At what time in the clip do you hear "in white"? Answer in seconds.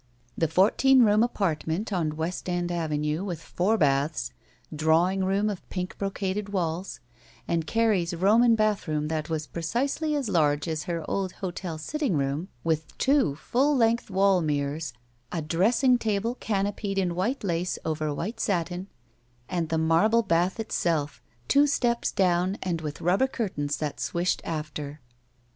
16.97-17.43